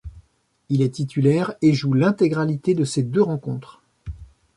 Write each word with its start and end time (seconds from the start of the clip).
Il 0.69 0.81
est 0.81 0.89
titulaire 0.95 1.53
et 1.61 1.73
joue 1.75 1.93
l'intégralité 1.93 2.73
de 2.73 2.83
ces 2.85 3.03
deux 3.03 3.21
rencontres. 3.21 3.83